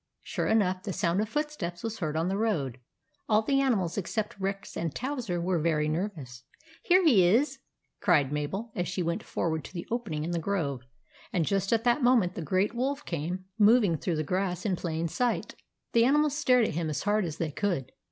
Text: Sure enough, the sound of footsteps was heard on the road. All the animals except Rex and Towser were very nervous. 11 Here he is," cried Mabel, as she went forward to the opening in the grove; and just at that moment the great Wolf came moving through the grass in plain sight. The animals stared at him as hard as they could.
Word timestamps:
Sure 0.23 0.47
enough, 0.47 0.81
the 0.81 0.93
sound 0.93 1.21
of 1.21 1.29
footsteps 1.29 1.83
was 1.83 1.99
heard 1.99 2.15
on 2.17 2.27
the 2.27 2.35
road. 2.35 2.79
All 3.29 3.43
the 3.43 3.61
animals 3.61 3.99
except 3.99 4.39
Rex 4.39 4.75
and 4.75 4.95
Towser 4.95 5.39
were 5.39 5.59
very 5.59 5.87
nervous. 5.87 6.43
11 6.89 7.05
Here 7.05 7.05
he 7.05 7.23
is," 7.23 7.59
cried 7.99 8.31
Mabel, 8.31 8.71
as 8.75 8.87
she 8.87 9.03
went 9.03 9.21
forward 9.21 9.63
to 9.65 9.73
the 9.75 9.85
opening 9.91 10.23
in 10.23 10.31
the 10.31 10.39
grove; 10.39 10.81
and 11.31 11.45
just 11.45 11.71
at 11.71 11.83
that 11.83 12.01
moment 12.01 12.33
the 12.33 12.41
great 12.41 12.73
Wolf 12.73 13.05
came 13.05 13.45
moving 13.59 13.95
through 13.95 14.15
the 14.15 14.23
grass 14.23 14.65
in 14.65 14.75
plain 14.75 15.07
sight. 15.07 15.53
The 15.93 16.03
animals 16.05 16.35
stared 16.35 16.67
at 16.67 16.73
him 16.73 16.89
as 16.89 17.03
hard 17.03 17.23
as 17.23 17.37
they 17.37 17.51
could. 17.51 17.91